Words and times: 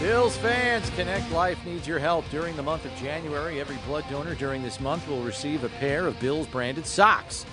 Bills 0.00 0.36
fans, 0.36 0.88
ConnectLife 0.90 1.64
needs 1.64 1.88
your 1.88 1.98
help 1.98 2.24
during 2.30 2.54
the 2.54 2.62
month 2.62 2.84
of 2.84 2.94
January. 2.94 3.60
Every 3.60 3.78
blood 3.84 4.04
donor 4.08 4.36
during 4.36 4.62
this 4.62 4.78
month 4.78 5.08
will 5.08 5.22
receive 5.22 5.64
a 5.64 5.68
pair 5.70 6.06
of 6.06 6.20
Bills 6.20 6.46
branded 6.46 6.86
socks. 6.86 7.44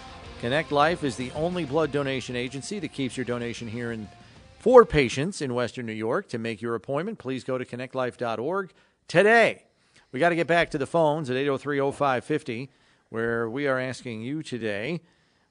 ConnectLife 0.43 1.03
is 1.03 1.15
the 1.15 1.31
only 1.31 1.65
blood 1.65 1.91
donation 1.91 2.35
agency 2.35 2.77
that 2.77 2.93
keeps 2.93 3.17
your 3.17 3.25
donation 3.25 3.67
here 3.67 3.91
in 3.91 4.07
for 4.59 4.85
patients 4.85 5.41
in 5.41 5.55
Western 5.55 5.87
New 5.87 5.93
York. 5.93 6.29
To 6.29 6.37
make 6.37 6.61
your 6.61 6.75
appointment, 6.75 7.17
please 7.17 7.43
go 7.43 7.57
to 7.57 7.65
connectlife.org 7.65 8.71
today. 9.07 9.63
We 10.11 10.19
got 10.19 10.29
to 10.29 10.35
get 10.35 10.45
back 10.45 10.69
to 10.69 10.77
the 10.77 10.85
phones 10.85 11.31
at 11.31 11.37
803 11.37 11.79
0550, 11.79 12.69
where 13.09 13.49
we 13.49 13.65
are 13.65 13.79
asking 13.79 14.21
you 14.21 14.43
today 14.43 15.01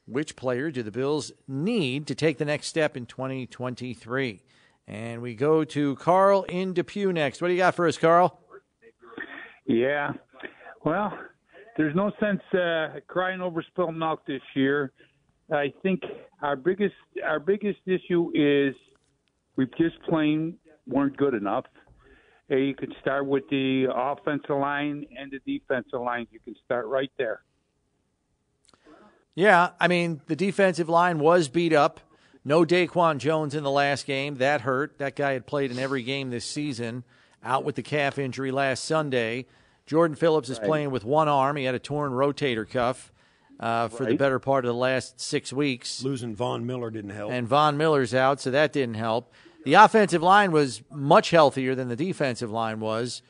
which 0.07 0.37
player 0.37 0.71
do 0.71 0.85
the 0.85 0.93
Bills 0.93 1.33
need 1.49 2.07
to 2.07 2.15
take 2.15 2.39
the 2.39 2.45
next 2.45 2.69
step 2.69 2.97
in 2.97 3.07
2023? 3.07 4.43
And 4.87 5.23
we 5.23 5.35
go 5.35 5.65
to 5.65 5.97
Carl 5.97 6.43
in 6.45 6.75
Depew 6.75 7.13
next. 7.13 7.41
What 7.41 7.49
do 7.49 7.55
you 7.55 7.59
got 7.59 7.75
for 7.75 7.89
us, 7.89 7.97
Carl? 7.97 8.39
Yeah. 9.67 10.13
Well, 10.85 11.19
there's 11.77 11.95
no 11.95 12.13
sense 12.21 12.43
uh, 12.53 13.01
crying 13.07 13.41
over 13.41 13.63
spilled 13.63 13.97
milk 13.97 14.27
this 14.27 14.43
year. 14.55 14.93
I 15.53 15.73
think 15.83 16.03
our 16.43 16.57
biggest 16.57 16.95
our 17.25 17.39
biggest 17.39 17.81
issue 17.87 18.31
is 18.35 18.75
we 19.57 19.67
just 19.79 20.01
plain 20.09 20.57
weren't 20.87 21.17
good 21.17 21.35
enough. 21.35 21.65
You 22.49 22.75
could 22.75 22.95
start 23.01 23.27
with 23.27 23.45
the 23.51 23.87
offensive 23.95 24.57
line 24.57 25.07
and 25.19 25.33
the 25.33 25.41
defensive 25.59 26.01
line. 26.01 26.27
You 26.31 26.41
can 26.41 26.55
start 26.65 26.87
right 26.87 27.11
there. 27.17 27.43
Yeah, 29.35 29.71
I 29.81 29.89
mean 29.89 30.21
the 30.27 30.37
defensive 30.37 30.89
line 30.89 31.19
was 31.19 31.49
beat 31.49 31.73
up. 31.73 32.01
No 32.45 32.65
Daquan 32.65 33.19
Jones 33.19 33.55
in 33.55 33.63
the 33.65 33.71
last 33.71 34.07
game. 34.07 34.35
That 34.37 34.63
hurt. 34.63 34.99
That 34.99 35.17
guy 35.17 35.33
had 35.33 35.47
played 35.47 35.71
in 35.71 35.79
every 35.79 36.03
game 36.03 36.31
this 36.31 36.45
season. 36.45 37.05
Out 37.43 37.65
with 37.65 37.75
the 37.77 37.83
calf 37.83 38.19
injury 38.19 38.51
last 38.51 38.85
Sunday. 38.85 39.47
Jordan 39.87 40.15
Phillips 40.17 40.49
is 40.49 40.59
Right. 40.59 40.67
playing 40.67 40.91
with 40.91 41.05
one 41.05 41.29
arm. 41.29 41.57
He 41.57 41.65
had 41.65 41.75
a 41.75 41.79
torn 41.79 42.13
rotator 42.13 42.69
cuff 42.69 43.13
uh, 43.61 43.89
for 43.89 44.05
the 44.07 44.17
better 44.17 44.39
part 44.39 44.65
of 44.65 44.69
the 44.69 44.75
last 44.75 45.21
six 45.21 45.53
weeks. 45.53 46.03
Losing 46.03 46.35
Von 46.35 46.67
Miller 46.67 46.91
didn't 46.91 47.11
help. 47.11 47.31
And 47.33 47.47
Von 47.47 47.77
Miller's 47.77 48.15
out, 48.15 48.41
so 48.41 48.51
that 48.51 48.73
didn't 48.73 48.95
help. 48.97 49.33
The 49.65 49.75
offensive 49.75 50.23
line 50.23 50.53
was 50.53 50.83
much 50.91 51.31
healthier 51.31 51.75
than 51.75 51.89
the 51.89 51.97
defensive 51.97 52.51
line 52.51 52.81
was. 52.81 53.23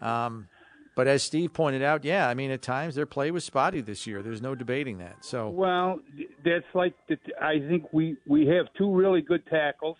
Um, 0.00 0.48
but 0.94 1.06
as 1.06 1.22
Steve 1.22 1.52
pointed 1.52 1.82
out, 1.82 2.04
yeah, 2.04 2.28
I 2.28 2.34
mean, 2.34 2.50
at 2.50 2.62
times 2.62 2.94
their 2.94 3.06
play 3.06 3.30
was 3.30 3.44
spotty 3.44 3.80
this 3.80 4.06
year. 4.06 4.22
There's 4.22 4.42
no 4.42 4.54
debating 4.54 4.98
that. 4.98 5.24
So, 5.24 5.48
Well, 5.48 6.00
that's 6.44 6.64
like 6.74 6.94
the, 7.08 7.16
I 7.40 7.58
think 7.68 7.92
we 7.92 8.16
we 8.26 8.46
have 8.48 8.66
two 8.76 8.92
really 8.94 9.22
good 9.22 9.46
tackles, 9.46 9.96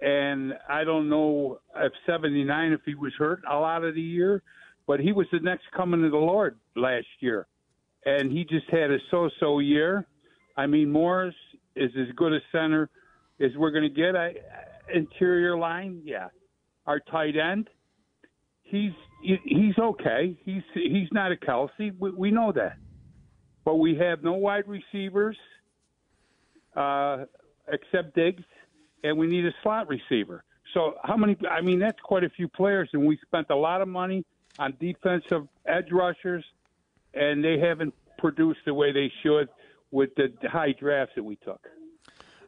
and 0.00 0.54
I 0.68 0.84
don't 0.84 1.08
know 1.08 1.60
if 1.76 1.92
79 2.06 2.72
if 2.72 2.80
he 2.84 2.94
was 2.94 3.12
hurt 3.18 3.40
a 3.50 3.56
lot 3.56 3.84
of 3.84 3.94
the 3.94 4.00
year, 4.02 4.42
but 4.86 5.00
he 5.00 5.12
was 5.12 5.26
the 5.32 5.40
next 5.40 5.64
coming 5.76 6.04
of 6.04 6.10
the 6.10 6.16
Lord 6.18 6.58
last 6.74 7.06
year, 7.20 7.46
and 8.04 8.30
he 8.30 8.44
just 8.44 8.68
had 8.70 8.90
a 8.90 8.98
so-so 9.10 9.60
year. 9.60 10.06
I 10.56 10.66
mean, 10.66 10.90
Morse 10.90 11.34
is 11.76 11.90
as 11.98 12.14
good 12.16 12.32
a 12.32 12.40
center 12.50 12.88
as 13.40 13.50
we're 13.56 13.70
going 13.70 13.82
to 13.84 13.90
get. 13.90 14.16
I, 14.16 14.34
interior 14.92 15.58
line, 15.58 16.00
yeah. 16.04 16.28
Our 16.86 17.00
tight 17.00 17.36
end, 17.36 17.68
he's 18.62 18.92
he- 18.92 19.05
he's 19.22 19.78
okay. 19.78 20.36
He's 20.44 20.62
he's 20.74 21.08
not 21.12 21.32
a 21.32 21.36
Kelce. 21.36 21.92
We, 21.98 22.10
we 22.10 22.30
know 22.30 22.52
that 22.52 22.76
but 23.66 23.74
we 23.74 23.96
have 23.96 24.22
no 24.22 24.32
wide 24.32 24.64
receivers 24.66 25.36
uh, 26.76 27.24
except 27.70 28.14
Diggs, 28.14 28.44
and 29.02 29.18
we 29.18 29.26
need 29.26 29.44
a 29.44 29.50
slot 29.62 29.88
receiver. 29.88 30.44
So 30.72 30.94
how 31.02 31.16
many? 31.16 31.36
I 31.50 31.60
mean, 31.60 31.80
that's 31.80 31.98
quite 32.00 32.22
a 32.24 32.30
few 32.30 32.48
players, 32.48 32.88
and 32.92 33.04
we 33.04 33.18
spent 33.26 33.48
a 33.50 33.56
lot 33.56 33.82
of 33.82 33.88
money 33.88 34.24
on 34.58 34.74
defensive 34.80 35.48
edge 35.66 35.90
rushers, 35.90 36.44
and 37.12 37.44
they 37.44 37.58
haven't 37.58 37.92
produced 38.18 38.60
the 38.64 38.72
way 38.72 38.92
they 38.92 39.12
should 39.22 39.48
with 39.90 40.10
the 40.16 40.32
high 40.48 40.72
drafts 40.72 41.14
that 41.16 41.24
we 41.24 41.36
took. 41.36 41.60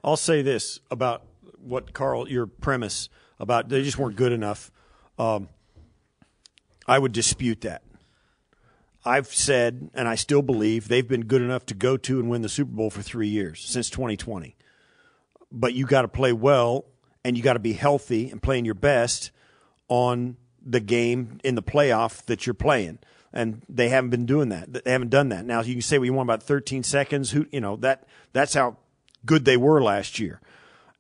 I'll 0.04 0.16
say 0.16 0.42
this 0.42 0.78
about 0.90 1.24
what 1.58 1.92
Carl, 1.92 2.28
your 2.28 2.46
premise 2.46 3.08
about 3.40 3.68
they 3.68 3.82
just 3.82 3.98
weren't 3.98 4.16
good 4.16 4.32
enough. 4.32 4.70
Um, 5.18 5.48
I 6.88 6.99
would 6.99 7.12
dispute 7.12 7.60
that. 7.60 7.82
I've 9.04 9.28
said, 9.28 9.91
and 9.94 10.09
I 10.09 10.16
still 10.16 10.43
believe, 10.43 10.88
they've 10.88 11.06
been 11.06 11.26
good 11.26 11.43
enough 11.43 11.66
to 11.66 11.75
go 11.75 11.97
to 11.99 12.19
and 12.19 12.28
win 12.28 12.43
the 12.43 12.49
Super 12.49 12.72
Bowl 12.72 12.91
for 12.91 13.03
three 13.03 13.28
years 13.28 13.60
since 13.60 13.91
2020. 13.91 14.56
But 15.53 15.75
you 15.75 15.87
got 15.87 16.03
to 16.03 16.09
play 16.09 16.32
well, 16.32 16.87
and 17.25 17.37
you 17.37 17.43
got 17.43 17.53
to 17.53 17.59
be 17.59 17.75
healthy 17.75 18.31
and 18.31 18.43
playing 18.43 18.65
your 18.65 18.75
best 18.75 19.31
on 19.88 20.37
the 20.65 20.81
game 20.81 21.41
in 21.44 21.54
the 21.54 21.62
playoff 21.62 22.25
that 22.27 22.47
you're 22.47 22.54
playing. 22.54 22.98
And 23.32 23.62
they 23.69 23.91
haven't 23.91 24.10
been 24.10 24.27
doing 24.27 24.48
that. 24.48 24.72
They 24.84 24.91
haven't 24.91 25.10
done 25.10 25.28
that. 25.28 25.44
Now 25.44 25.60
you 25.60 25.75
can 25.75 25.82
say, 25.82 25.98
well, 25.98 26.06
you 26.06 26.12
want 26.12 26.27
about 26.27 26.43
13 26.43 26.82
seconds. 26.82 27.31
Who, 27.31 27.47
you 27.53 27.60
know, 27.60 27.77
that 27.77 28.06
that's 28.32 28.54
how 28.54 28.78
good 29.25 29.44
they 29.44 29.56
were 29.56 29.82
last 29.82 30.19
year. 30.19 30.41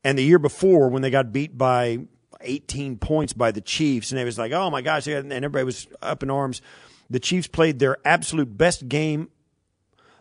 And 0.04 0.18
the 0.18 0.24
year 0.24 0.38
before, 0.38 0.88
when 0.88 1.02
they 1.02 1.10
got 1.10 1.32
beat 1.32 1.56
by 1.56 2.00
18 2.40 2.98
points 2.98 3.32
by 3.32 3.50
the 3.50 3.60
Chiefs, 3.60 4.10
and 4.10 4.20
it 4.20 4.24
was 4.24 4.38
like, 4.38 4.52
oh 4.52 4.70
my 4.70 4.82
gosh, 4.82 5.06
and 5.06 5.32
everybody 5.32 5.64
was 5.64 5.86
up 6.02 6.22
in 6.22 6.30
arms. 6.30 6.62
The 7.10 7.20
Chiefs 7.20 7.46
played 7.46 7.78
their 7.78 7.98
absolute 8.04 8.56
best 8.56 8.88
game. 8.88 9.30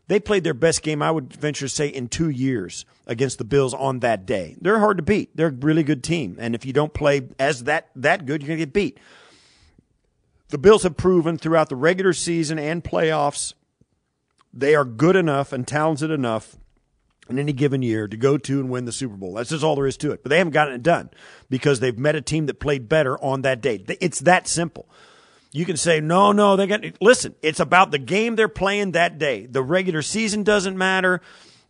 They 0.07 0.19
played 0.19 0.45
their 0.45 0.53
best 0.53 0.83
game, 0.83 1.01
I 1.01 1.11
would 1.11 1.33
venture 1.33 1.65
to 1.65 1.69
say, 1.69 1.87
in 1.87 2.07
two 2.07 2.29
years 2.29 2.85
against 3.05 3.37
the 3.37 3.43
Bills 3.43 3.73
on 3.73 3.99
that 3.99 4.25
day. 4.25 4.55
They're 4.61 4.79
hard 4.79 4.97
to 4.97 5.03
beat. 5.03 5.35
They're 5.35 5.47
a 5.47 5.51
really 5.51 5.83
good 5.83 6.03
team, 6.03 6.37
and 6.39 6.55
if 6.55 6.65
you 6.65 6.73
don't 6.73 6.93
play 6.93 7.27
as 7.39 7.65
that 7.65 7.89
that 7.95 8.25
good, 8.25 8.41
you're 8.41 8.47
going 8.47 8.59
to 8.59 8.65
get 8.65 8.73
beat. 8.73 8.99
The 10.49 10.57
Bills 10.57 10.83
have 10.83 10.95
proven 10.95 11.37
throughout 11.37 11.67
the 11.67 11.75
regular 11.75 12.13
season 12.13 12.57
and 12.57 12.81
playoffs 12.81 13.53
they 14.57 14.73
are 14.73 14.85
good 14.85 15.15
enough 15.15 15.53
and 15.53 15.67
talented 15.67 16.09
enough 16.09 16.57
in 17.29 17.39
any 17.39 17.53
given 17.53 17.81
year 17.81 18.07
to 18.07 18.17
go 18.17 18.37
to 18.37 18.59
and 18.59 18.69
win 18.69 18.85
the 18.85 18.91
Super 18.91 19.15
Bowl. 19.15 19.33
That's 19.33 19.49
just 19.49 19.63
all 19.63 19.75
there 19.75 19.87
is 19.87 19.97
to 19.97 20.11
it. 20.11 20.23
But 20.23 20.29
they 20.29 20.37
haven't 20.37 20.53
gotten 20.53 20.73
it 20.73 20.83
done 20.83 21.09
because 21.49 21.79
they've 21.79 21.97
met 21.97 22.15
a 22.15 22.21
team 22.21 22.45
that 22.47 22.59
played 22.59 22.89
better 22.89 23.17
on 23.23 23.41
that 23.43 23.61
day. 23.61 23.83
It's 24.01 24.19
that 24.21 24.47
simple. 24.47 24.89
You 25.51 25.65
can 25.65 25.77
say, 25.77 26.01
no, 26.01 26.31
no, 26.31 26.55
they 26.55 26.67
got, 26.67 26.83
listen, 27.01 27.33
it's 27.41 27.59
about 27.59 27.91
the 27.91 27.99
game 27.99 28.35
they're 28.35 28.47
playing 28.47 28.91
that 28.91 29.17
day. 29.17 29.45
The 29.45 29.63
regular 29.63 30.01
season 30.01 30.43
doesn't 30.43 30.77
matter. 30.77 31.21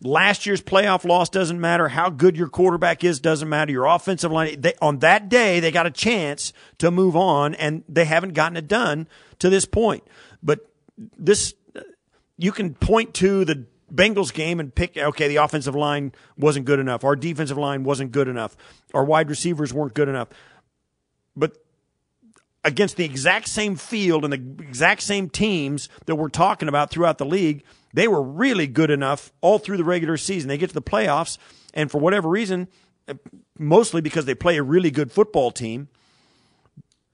Last 0.02 0.46
year's 0.46 0.62
playoff 0.62 1.06
loss 1.06 1.30
doesn't 1.30 1.60
matter. 1.60 1.88
How 1.88 2.10
good 2.10 2.38
your 2.38 2.50
quarterback 2.50 3.04
is 3.04 3.20
doesn't 3.20 3.50
matter. 3.50 3.72
Your 3.72 3.86
offensive 3.86 4.32
line, 4.32 4.62
they, 4.62 4.74
on 4.82 5.00
that 5.00 5.30
day, 5.30 5.60
they 5.60 5.72
got 5.72 5.86
a 5.86 5.92
chance 5.92 6.54
to 6.80 6.92
move 6.92 7.16
on 7.16 7.56
and 7.56 7.84
they 7.88 8.06
haven't 8.06 8.34
gotten 8.34 8.58
it 8.58 8.68
done 8.68 9.08
to 9.40 9.50
this 9.50 9.66
point. 9.66 10.04
But 10.44 10.60
this, 11.18 11.54
you 12.38 12.52
can 12.52 12.76
point 12.76 13.14
to 13.16 13.46
the 13.46 13.66
Bengals 13.94 14.34
game 14.34 14.60
and 14.60 14.74
pick, 14.74 14.98
okay, 14.98 15.28
the 15.28 15.38
offensive 15.38 15.76
line 15.76 16.12
wasn't 16.38 16.66
good 16.66 16.80
enough. 16.80 17.04
Our 17.04 17.16
defensive 17.16 17.58
line 17.58 17.84
wasn't 17.84 18.12
good 18.12 18.28
enough. 18.28 18.58
Our 18.94 19.06
wide 19.06 19.30
receivers 19.30 19.74
weren't 19.74 19.94
good 19.94 20.10
enough. 20.10 20.28
But 21.36 21.54
against 22.66 22.98
the 22.98 23.06
exact 23.06 23.48
same 23.48 23.78
field 23.78 24.26
and 24.26 24.34
the 24.34 24.66
exact 24.66 25.02
same 25.02 25.30
teams 25.30 25.88
that 26.06 26.16
we're 26.16 26.28
talking 26.28 26.68
about 26.68 26.92
throughout 26.92 27.18
the 27.18 27.26
league, 27.26 27.64
they 27.94 28.08
were 28.10 28.22
really 28.22 28.68
good 28.68 28.92
enough 28.92 29.32
all 29.40 29.58
through 29.58 29.78
the 29.78 29.86
regular 29.86 30.18
season. 30.18 30.50
They 30.50 30.58
get 30.58 30.68
to 30.68 30.74
the 30.74 30.82
playoffs, 30.82 31.38
and 31.74 31.90
for 31.90 32.00
whatever 32.00 32.28
reason, 32.28 32.68
mostly 33.58 34.02
because 34.02 34.26
they 34.26 34.36
play 34.36 34.58
a 34.58 34.64
really 34.64 34.92
good 34.92 35.12
football 35.12 35.52
team 35.52 35.88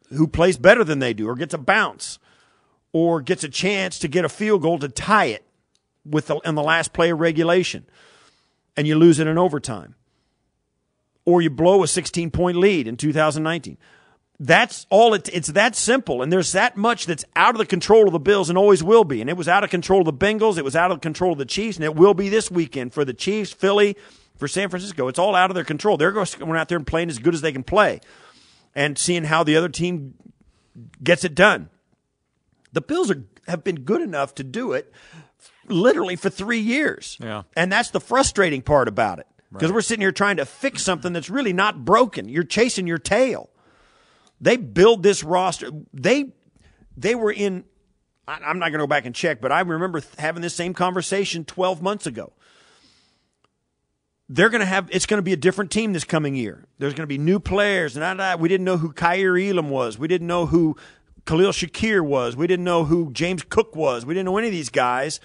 who 0.09 0.27
plays 0.27 0.57
better 0.57 0.83
than 0.83 0.99
they 0.99 1.13
do 1.13 1.27
or 1.27 1.35
gets 1.35 1.53
a 1.53 1.57
bounce 1.59 2.17
or 2.91 3.21
gets 3.21 3.43
a 3.43 3.49
chance 3.49 3.99
to 3.99 4.07
get 4.07 4.25
a 4.25 4.29
field 4.29 4.61
goal 4.61 4.79
to 4.79 4.87
tie 4.87 5.25
it 5.25 5.45
with 6.05 6.27
the, 6.27 6.37
in 6.39 6.55
the 6.55 6.63
last 6.63 6.93
play 6.93 7.09
of 7.11 7.19
regulation 7.19 7.85
and 8.75 8.87
you 8.87 8.95
lose 8.95 9.19
it 9.19 9.27
in 9.27 9.37
overtime 9.37 9.95
or 11.25 11.41
you 11.41 11.49
blow 11.49 11.83
a 11.83 11.87
16 11.87 12.31
point 12.31 12.57
lead 12.57 12.87
in 12.87 12.97
2019 12.97 13.77
that's 14.39 14.85
all 14.89 15.13
it, 15.13 15.29
it's 15.31 15.49
that 15.49 15.75
simple 15.75 16.21
and 16.21 16.31
there's 16.31 16.51
that 16.51 16.75
much 16.75 17.05
that's 17.05 17.23
out 17.35 17.53
of 17.53 17.59
the 17.59 17.65
control 17.65 18.07
of 18.07 18.13
the 18.13 18.19
bills 18.19 18.49
and 18.49 18.57
always 18.57 18.83
will 18.83 19.03
be 19.03 19.21
and 19.21 19.29
it 19.29 19.37
was 19.37 19.47
out 19.47 19.63
of 19.63 19.69
control 19.69 20.01
of 20.01 20.05
the 20.05 20.13
bengals 20.13 20.57
it 20.57 20.65
was 20.65 20.75
out 20.75 20.91
of 20.91 21.01
control 21.01 21.33
of 21.33 21.37
the 21.37 21.45
chiefs 21.45 21.77
and 21.77 21.85
it 21.85 21.95
will 21.95 22.13
be 22.13 22.29
this 22.29 22.51
weekend 22.51 22.93
for 22.93 23.05
the 23.05 23.13
chiefs 23.13 23.51
philly 23.51 23.95
for 24.37 24.47
san 24.47 24.69
francisco. 24.69 25.07
It's 25.07 25.19
all 25.19 25.35
out 25.35 25.51
of 25.51 25.55
their 25.55 25.63
control. 25.63 25.97
They're 25.97 26.11
going 26.11 26.55
out 26.55 26.69
there 26.69 26.77
and 26.77 26.87
playing 26.87 27.09
as 27.09 27.19
good 27.19 27.33
as 27.33 27.41
they 27.41 27.51
can 27.51 27.63
play 27.63 28.01
and 28.75 28.97
seeing 28.97 29.25
how 29.25 29.43
the 29.43 29.55
other 29.55 29.69
team 29.69 30.15
gets 31.03 31.23
it 31.23 31.35
done. 31.35 31.69
The 32.71 32.81
Bills 32.81 33.11
are, 33.11 33.23
have 33.47 33.63
been 33.63 33.81
good 33.81 34.01
enough 34.01 34.33
to 34.35 34.43
do 34.43 34.73
it 34.73 34.91
literally 35.67 36.15
for 36.15 36.29
three 36.29 36.59
years. 36.59 37.17
Yeah. 37.21 37.43
And 37.55 37.71
that's 37.71 37.89
the 37.91 37.99
frustrating 37.99 38.61
part 38.61 38.87
about 38.87 39.19
it. 39.19 39.27
Because 39.51 39.71
we're 39.71 39.81
sitting 39.81 40.01
here 40.01 40.11
trying 40.11 40.37
to 40.37 40.45
fix 40.45 40.81
something 40.81 41.13
that's 41.13 41.29
really 41.29 41.53
not 41.53 41.85
broken. 41.85 42.27
You're 42.27 42.43
chasing 42.43 42.87
your 42.87 42.97
tail. 42.97 43.49
They 44.41 44.57
build 44.57 45.03
this 45.03 45.23
roster. 45.23 45.69
They 45.93 46.33
they 46.97 47.13
were 47.13 47.31
in 47.31 47.63
I- 48.27 48.39
I'm 48.45 48.57
not 48.57 48.65
going 48.69 48.73
to 48.73 48.77
go 48.79 48.87
back 48.87 49.05
and 49.05 49.13
check, 49.13 49.41
but 49.41 49.51
I 49.51 49.59
remember 49.61 50.01
having 50.17 50.41
this 50.41 50.55
same 50.55 50.73
conversation 50.73 51.45
12 51.45 51.81
months 51.83 52.07
ago. 52.07 52.33
They're 54.29 54.49
going 54.49 54.61
to 54.61 54.65
have, 54.65 54.87
it's 54.91 55.05
going 55.05 55.17
to 55.19 55.23
be 55.23 55.33
a 55.33 55.37
different 55.37 55.69
team 55.69 55.93
this 55.93 56.05
coming 56.05 56.33
year. 56.35 56.65
There's 56.79 56.93
going 56.93 57.03
to 57.03 57.07
be 57.07 57.17
new 57.17 57.39
players. 57.39 57.95
And 57.97 58.21
I, 58.21 58.31
I- 58.31 58.35
we 58.35 58.49
didn't 58.49 58.65
know 58.65 58.77
who 58.77 58.91
Kaiir 58.93 59.37
Elam 59.37 59.69
was. 59.69 59.97
We 59.99 60.07
didn't 60.07 60.27
know 60.27 60.45
who 60.47 60.77
Khalil 61.25 61.51
Shakir 61.51 62.01
was. 62.01 62.35
We 62.35 62.47
didn't 62.47 62.65
know 62.65 62.85
who 62.85 63.11
James 63.11 63.43
Cook 63.43 63.75
was. 63.75 64.05
We 64.05 64.13
didn't 64.13 64.25
know 64.25 64.37
any 64.37 64.47
of 64.47 64.53
these 64.53 64.69
guys. 64.69 65.19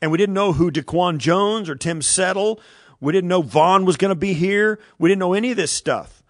And 0.00 0.10
we 0.10 0.18
didn't 0.18 0.34
know 0.34 0.52
who 0.52 0.70
Daquan 0.70 1.18
Jones 1.18 1.68
or 1.68 1.74
Tim 1.74 2.02
Settle. 2.02 2.60
We 3.00 3.12
didn't 3.12 3.28
know 3.28 3.42
Von 3.42 3.84
was 3.84 3.96
going 3.96 4.10
to 4.10 4.16
be 4.16 4.32
here. 4.32 4.78
We 4.98 5.08
didn't 5.08 5.20
know 5.20 5.34
any 5.34 5.50
of 5.50 5.56
this 5.56 5.72
stuff. 5.72 6.22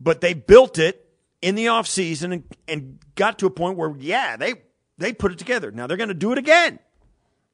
But 0.00 0.20
they 0.20 0.34
built 0.34 0.78
it 0.78 1.06
in 1.40 1.54
the 1.54 1.66
offseason 1.66 2.32
and, 2.32 2.44
and 2.68 2.98
got 3.14 3.38
to 3.40 3.46
a 3.46 3.50
point 3.50 3.76
where, 3.76 3.94
yeah, 3.98 4.36
they, 4.36 4.54
they 4.98 5.12
put 5.12 5.32
it 5.32 5.38
together. 5.38 5.70
Now 5.70 5.86
they're 5.86 5.96
going 5.96 6.08
to 6.08 6.14
do 6.14 6.32
it 6.32 6.38
again 6.38 6.78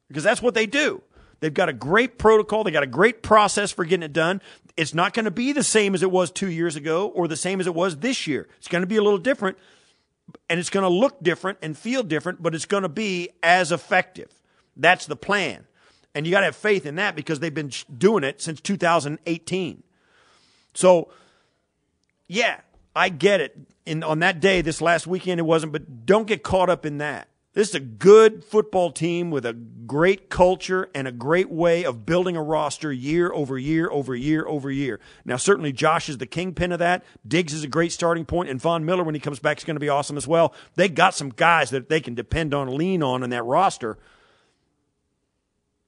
because 0.08 0.24
that's 0.24 0.42
what 0.42 0.54
they 0.54 0.66
do. 0.66 1.02
They've 1.40 1.54
got 1.54 1.68
a 1.68 1.72
great 1.72 2.18
protocol. 2.18 2.64
They 2.64 2.70
got 2.70 2.82
a 2.82 2.88
great 2.88 3.22
process 3.22 3.70
for 3.70 3.84
getting 3.84 4.02
it 4.02 4.12
done. 4.12 4.42
It's 4.76 4.94
not 4.94 5.14
going 5.14 5.24
to 5.24 5.30
be 5.30 5.52
the 5.52 5.62
same 5.62 5.94
as 5.94 6.02
it 6.02 6.10
was 6.10 6.30
two 6.30 6.50
years 6.50 6.74
ago 6.74 7.08
or 7.08 7.28
the 7.28 7.36
same 7.36 7.60
as 7.60 7.66
it 7.66 7.74
was 7.74 7.98
this 7.98 8.26
year. 8.26 8.48
It's 8.58 8.68
going 8.68 8.82
to 8.82 8.88
be 8.88 8.96
a 8.96 9.02
little 9.02 9.18
different 9.18 9.56
and 10.48 10.58
it's 10.58 10.70
going 10.70 10.82
to 10.82 10.88
look 10.88 11.22
different 11.22 11.58
and 11.62 11.76
feel 11.76 12.02
different, 12.02 12.42
but 12.42 12.54
it's 12.54 12.66
going 12.66 12.82
to 12.82 12.88
be 12.88 13.30
as 13.42 13.72
effective. 13.72 14.30
That's 14.76 15.06
the 15.06 15.16
plan. 15.16 15.66
And 16.14 16.26
you 16.26 16.32
got 16.32 16.40
to 16.40 16.46
have 16.46 16.56
faith 16.56 16.86
in 16.86 16.96
that 16.96 17.14
because 17.14 17.40
they've 17.40 17.54
been 17.54 17.70
doing 17.96 18.24
it 18.24 18.40
since 18.40 18.60
2018. 18.60 19.82
So, 20.74 21.10
yeah, 22.26 22.60
I 22.94 23.08
get 23.08 23.40
it. 23.40 23.56
In, 23.86 24.02
on 24.02 24.18
that 24.18 24.40
day, 24.40 24.60
this 24.60 24.82
last 24.82 25.06
weekend, 25.06 25.40
it 25.40 25.44
wasn't, 25.44 25.72
but 25.72 26.04
don't 26.04 26.26
get 26.26 26.42
caught 26.42 26.68
up 26.68 26.84
in 26.84 26.98
that. 26.98 27.28
This 27.54 27.70
is 27.70 27.74
a 27.74 27.80
good 27.80 28.44
football 28.44 28.92
team 28.92 29.30
with 29.30 29.44
a 29.46 29.52
great 29.52 30.28
culture 30.28 30.90
and 30.94 31.08
a 31.08 31.12
great 31.12 31.50
way 31.50 31.82
of 31.84 32.04
building 32.04 32.36
a 32.36 32.42
roster 32.42 32.92
year 32.92 33.32
over 33.32 33.58
year 33.58 33.90
over 33.90 34.14
year 34.14 34.46
over 34.46 34.70
year. 34.70 35.00
Now, 35.24 35.36
certainly 35.36 35.72
Josh 35.72 36.08
is 36.08 36.18
the 36.18 36.26
kingpin 36.26 36.72
of 36.72 36.78
that. 36.78 37.04
Diggs 37.26 37.54
is 37.54 37.64
a 37.64 37.68
great 37.68 37.90
starting 37.90 38.26
point, 38.26 38.50
and 38.50 38.60
Von 38.60 38.84
Miller, 38.84 39.02
when 39.02 39.14
he 39.14 39.20
comes 39.20 39.38
back, 39.38 39.58
is 39.58 39.64
going 39.64 39.76
to 39.76 39.80
be 39.80 39.88
awesome 39.88 40.16
as 40.16 40.28
well. 40.28 40.54
They 40.74 40.88
got 40.88 41.14
some 41.14 41.30
guys 41.30 41.70
that 41.70 41.88
they 41.88 42.00
can 42.00 42.14
depend 42.14 42.52
on, 42.52 42.76
lean 42.76 43.02
on 43.02 43.22
in 43.22 43.30
that 43.30 43.44
roster. 43.44 43.98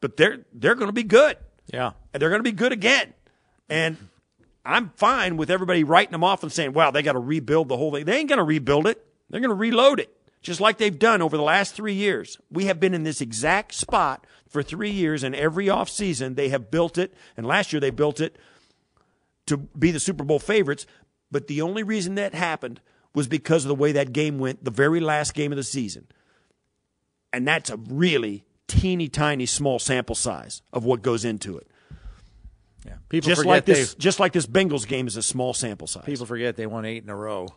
But 0.01 0.17
they're 0.17 0.39
they're 0.53 0.75
going 0.75 0.89
to 0.89 0.93
be 0.93 1.03
good. 1.03 1.37
Yeah. 1.73 1.93
And 2.13 2.21
they're 2.21 2.31
going 2.31 2.41
to 2.41 2.51
be 2.51 2.57
good 2.57 2.73
again. 2.73 3.13
And 3.69 3.97
I'm 4.65 4.91
fine 4.97 5.37
with 5.37 5.51
everybody 5.51 5.85
writing 5.85 6.13
them 6.13 6.25
off 6.25 6.43
and 6.43 6.51
saying, 6.51 6.73
wow, 6.73 6.91
they 6.91 7.03
got 7.03 7.13
to 7.13 7.21
rebuild 7.21 7.69
the 7.69 7.77
whole 7.77 7.93
thing. 7.93 8.07
They 8.07 8.17
ain't 8.17 8.29
going 8.29 8.39
to 8.39 8.45
rebuild 8.45 8.87
it. 8.87 9.07
They're 9.29 9.41
going 9.41 9.51
to 9.51 9.55
reload 9.55 10.01
it, 10.01 10.13
just 10.41 10.61
like 10.61 10.79
they've 10.79 10.99
done 10.99 11.23
over 11.23 11.37
the 11.37 11.43
last 11.43 11.75
three 11.75 11.95
years. 11.95 12.39
We 12.51 12.65
have 12.67 12.81
been 12.81 12.95
in 12.95 13.03
this 13.03 13.21
exact 13.21 13.75
spot 13.75 14.27
for 14.49 14.63
three 14.63 14.91
years, 14.91 15.23
and 15.23 15.35
every 15.35 15.67
offseason 15.67 16.37
they 16.37 16.49
have 16.49 16.71
built 16.71 16.99
it. 16.99 17.15
And 17.37 17.47
last 17.47 17.73
year 17.73 17.81
they 17.81 17.91
built 17.91 18.21
it 18.21 18.37
to 19.47 19.57
be 19.57 19.91
the 19.91 20.01
Super 20.01 20.25
Bowl 20.25 20.39
favorites. 20.39 20.87
But 21.31 21.47
the 21.47 21.63
only 21.63 21.83
reason 21.83 22.15
that 22.17 22.35
happened 22.35 22.81
was 23.15 23.29
because 23.29 23.65
of 23.65 23.69
the 23.69 23.75
way 23.75 23.93
that 23.93 24.13
game 24.13 24.39
went, 24.39 24.65
the 24.65 24.71
very 24.71 25.01
last 25.01 25.35
game 25.35 25.53
of 25.53 25.57
the 25.57 25.63
season. 25.63 26.07
And 27.33 27.47
that's 27.47 27.71
a 27.71 27.77
really 27.77 28.45
teeny 28.67 29.09
tiny 29.09 29.47
small 29.47 29.79
sample 29.79 30.15
size 30.15 30.63
of 30.73 30.85
what 30.85 31.03
goes 31.03 31.25
into 31.25 31.59
it. 31.59 31.67
Yeah. 32.87 32.95
People 33.09 33.29
Just 33.29 33.41
forget 33.41 33.51
like 33.51 33.65
this, 33.67 33.95
just 33.95 34.21
like 34.21 34.33
this 34.33 34.47
Bengals 34.47 34.87
game 34.87 35.07
is 35.07 35.17
a 35.17 35.23
small 35.23 35.53
sample 35.53 35.87
size. 35.87 36.05
people 36.05 36.25
forget 36.25 36.57
they 36.57 36.67
won 36.67 36.85
eight 36.85 37.03
in 37.03 37.11
a 37.11 37.17
row 37.17 37.49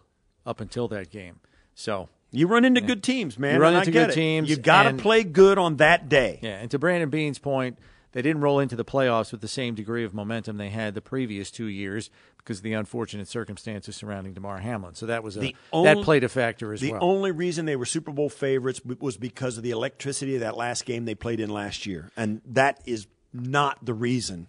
up 0.46 0.60
until 0.60 0.88
that 0.90 1.10
game. 1.12 1.40
So 1.76 2.10
you 2.34 2.48
run 2.48 2.66
into 2.66 2.82
good 2.82 3.04
teams, 3.04 3.38
man. 3.40 3.56
You 3.56 3.62
run 3.62 3.76
into 3.76 3.92
good 3.92 4.10
it. 4.10 4.14
teams, 4.14 4.50
You 4.50 4.58
got 4.58 4.84
to 4.84 4.94
play 4.96 5.24
good 5.24 5.58
on 5.58 5.78
that 5.78 6.10
day. 6.10 6.40
Yeah, 6.42 6.58
and 6.60 6.70
to 6.72 6.80
Brandon 6.80 7.10
Beane's 7.10 7.40
point, 7.40 7.78
they 8.12 8.22
didn't 8.22 8.42
roll 8.42 8.60
into 8.60 8.76
the 8.76 8.84
playoffs 8.86 9.32
with 9.32 9.42
the 9.42 9.48
same 9.48 9.76
degree 9.76 10.04
of 10.04 10.14
momentum 10.14 10.58
they 10.58 10.70
had 10.70 10.94
the 10.96 11.02
previous 11.02 11.50
two 11.50 11.66
years 11.66 12.10
because 12.38 12.58
of 12.58 12.64
the 12.64 12.74
unfortunate 12.74 13.28
circumstances 13.28 13.96
surrounding 13.96 14.34
Damar 14.34 14.58
Hamlin. 14.60 14.96
So 14.96 15.06
that 15.06 15.24
was 15.24 15.38
a 15.38 15.40
The 15.40 15.56
that 15.72 16.02
played 16.04 16.24
a 16.26 16.30
factor 16.30 16.74
as 16.74 16.82
The 16.82 16.92
well. 16.92 17.04
only 17.04 17.32
reason 17.32 17.66
they 17.66 17.76
were 17.78 17.86
Super 17.86 18.12
Bowl 18.12 18.30
favorites 18.30 18.82
was 19.00 19.16
because 19.18 19.58
of 19.58 19.64
the 19.64 19.72
electricity 19.72 20.36
of 20.36 20.42
that 20.42 20.58
last 20.58 20.86
game 20.86 21.06
they 21.06 21.16
played 21.16 21.40
in 21.40 21.50
last 21.50 21.86
year, 21.86 22.12
and 22.18 22.42
that 22.46 22.82
is 22.86 23.08
not 23.32 23.84
the 23.86 23.94
reason 23.94 24.48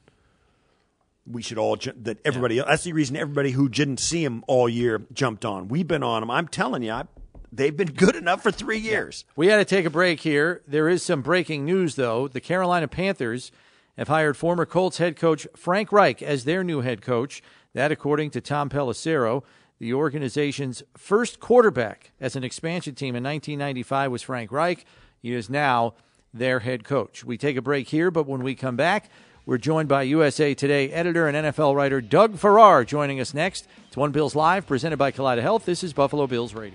we 1.26 1.40
should 1.40 1.56
all 1.56 1.76
that 2.02 2.18
everybody. 2.24 2.58
That's 2.60 2.84
the 2.84 2.92
reason 2.92 3.16
everybody 3.16 3.52
who 3.52 3.68
didn't 3.68 3.98
see 3.98 4.22
him 4.24 4.44
all 4.46 4.68
year 4.68 5.02
jumped 5.12 5.44
on. 5.44 5.68
We've 5.68 5.86
been 5.88 6.02
on 6.02 6.22
him. 6.22 6.30
I'm 6.30 6.48
telling 6.48 6.82
you, 6.82 6.90
I, 6.92 7.04
they've 7.56 7.76
been 7.76 7.92
good 7.92 8.16
enough 8.16 8.42
for 8.42 8.50
three 8.50 8.78
years. 8.78 9.24
we 9.36 9.46
had 9.48 9.56
to 9.56 9.64
take 9.64 9.86
a 9.86 9.90
break 9.90 10.20
here. 10.20 10.62
There 10.66 10.88
is 10.88 11.02
some 11.02 11.22
breaking 11.22 11.64
news, 11.64 11.94
though. 11.94 12.28
The 12.28 12.40
Carolina 12.40 12.88
Panthers 12.88 13.52
have 13.96 14.08
hired 14.08 14.36
former 14.36 14.66
Colts 14.66 14.98
head 14.98 15.16
coach 15.16 15.46
Frank 15.56 15.92
Reich 15.92 16.22
as 16.22 16.44
their 16.44 16.64
new 16.64 16.80
head 16.80 17.00
coach. 17.00 17.42
That, 17.74 17.92
according 17.92 18.30
to 18.30 18.40
Tom 18.40 18.68
Pelissero, 18.70 19.42
the 19.78 19.94
organization's 19.94 20.82
first 20.96 21.40
quarterback 21.40 22.12
as 22.20 22.36
an 22.36 22.44
expansion 22.44 22.94
team 22.94 23.16
in 23.16 23.24
1995 23.24 24.10
was 24.10 24.22
Frank 24.22 24.52
Reich. 24.52 24.84
He 25.20 25.32
is 25.32 25.50
now 25.50 25.94
their 26.32 26.60
head 26.60 26.84
coach. 26.84 27.24
We 27.24 27.36
take 27.36 27.56
a 27.56 27.62
break 27.62 27.88
here, 27.88 28.10
but 28.10 28.26
when 28.26 28.42
we 28.42 28.54
come 28.54 28.76
back, 28.76 29.10
we're 29.46 29.58
joined 29.58 29.88
by 29.88 30.02
USA 30.04 30.54
Today 30.54 30.90
editor 30.90 31.28
and 31.28 31.36
NFL 31.36 31.74
writer 31.74 32.00
Doug 32.00 32.38
Farrar 32.38 32.84
joining 32.84 33.20
us 33.20 33.34
next. 33.34 33.66
It's 33.88 33.96
One 33.96 34.10
Bills 34.12 34.34
Live, 34.34 34.66
presented 34.66 34.96
by 34.96 35.12
Kaleida 35.12 35.42
Health. 35.42 35.64
This 35.64 35.84
is 35.84 35.92
Buffalo 35.92 36.26
Bills 36.26 36.54
Radio. 36.54 36.74